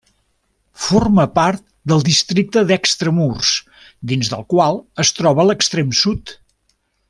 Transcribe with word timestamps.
Forma 0.85 1.25
part 1.35 1.63
de 1.91 1.97
districte 2.07 2.63
d'Extramurs, 2.71 3.53
dins 4.13 4.33
del 4.35 4.43
qual 4.55 4.81
es 5.05 5.13
troba 5.21 5.45
a 5.45 5.47
l'extrem 5.51 5.97
sud. 6.03 6.35